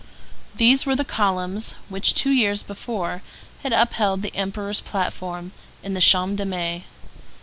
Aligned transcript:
These 0.55 0.83
were 0.87 0.95
the 0.95 1.05
columns 1.05 1.75
which 1.87 2.15
two 2.15 2.31
years 2.31 2.63
before 2.63 3.21
had 3.61 3.71
upheld 3.71 4.23
the 4.23 4.35
Emperor's 4.35 4.81
platform 4.81 5.51
in 5.83 5.93
the 5.93 6.01
Champ 6.01 6.37
de 6.37 6.45
Mai. 6.47 6.85